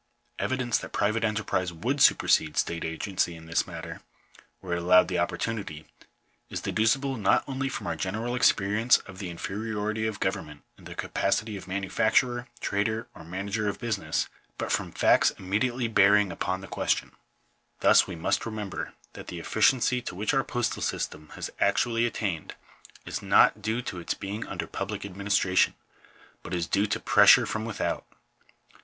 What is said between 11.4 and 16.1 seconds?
of manufacturer, trader, or manager of business, but from facts immediately